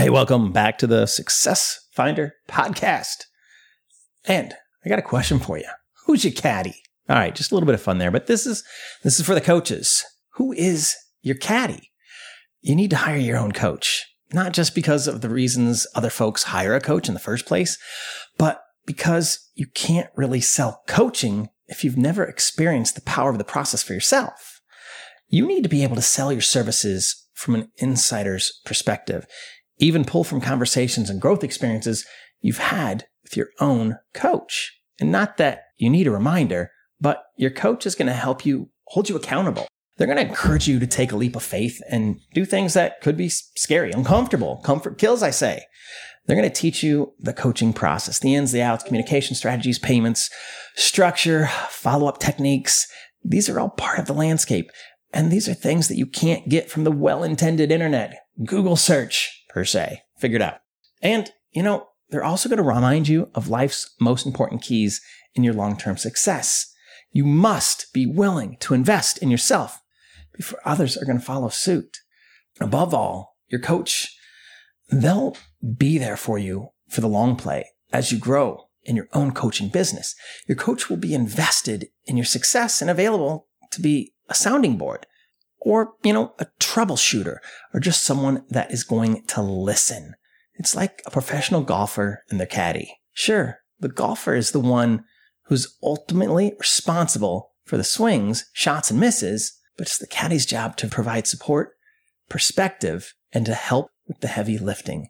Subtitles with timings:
[0.00, 3.24] Hey, welcome back to the Success Finder podcast.
[4.24, 5.68] And I got a question for you.
[6.06, 6.74] Who's your caddy?
[7.10, 8.64] All right, just a little bit of fun there, but this is
[9.04, 10.02] this is for the coaches.
[10.36, 11.90] Who is your caddy?
[12.62, 16.44] You need to hire your own coach, not just because of the reasons other folks
[16.44, 17.76] hire a coach in the first place,
[18.38, 23.44] but because you can't really sell coaching if you've never experienced the power of the
[23.44, 24.62] process for yourself.
[25.28, 29.26] You need to be able to sell your services from an insider's perspective,
[29.80, 32.06] even pull from conversations and growth experiences
[32.40, 34.78] you've had with your own coach.
[35.00, 38.70] And not that you need a reminder, but your coach is going to help you
[38.84, 39.66] hold you accountable.
[39.96, 43.00] They're going to encourage you to take a leap of faith and do things that
[43.00, 44.58] could be scary, uncomfortable.
[44.64, 45.64] Comfort kills, I say.
[46.26, 50.30] They're going to teach you the coaching process, the ins, the outs, communication strategies, payments,
[50.76, 52.86] structure, follow up techniques.
[53.24, 54.70] These are all part of the landscape.
[55.12, 59.39] And these are things that you can't get from the well intended internet, Google search
[59.50, 60.02] per se.
[60.18, 60.60] Figured out.
[61.02, 65.00] And, you know, they're also going to remind you of life's most important keys
[65.34, 66.72] in your long term success.
[67.12, 69.82] You must be willing to invest in yourself
[70.32, 71.98] before others are going to follow suit.
[72.60, 74.16] Above all, your coach,
[74.90, 75.36] they'll
[75.76, 79.68] be there for you for the long play as you grow in your own coaching
[79.68, 80.14] business.
[80.46, 85.06] Your coach will be invested in your success and available to be a sounding board
[85.60, 87.38] or, you know, a troubleshooter
[87.74, 90.14] or just someone that is going to listen.
[90.54, 92.98] It's like a professional golfer and their caddy.
[93.12, 95.04] Sure, the golfer is the one
[95.46, 100.88] who's ultimately responsible for the swings, shots, and misses, but it's the caddy's job to
[100.88, 101.72] provide support,
[102.28, 105.08] perspective, and to help with the heavy lifting.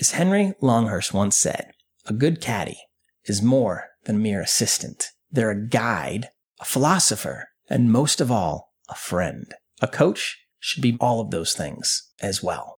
[0.00, 1.72] As Henry Longhurst once said,
[2.06, 2.78] a good caddy
[3.26, 5.08] is more than a mere assistant.
[5.30, 9.54] They're a guide, a philosopher, and most of all, a friend.
[9.82, 12.70] A coach should be all of those things as well.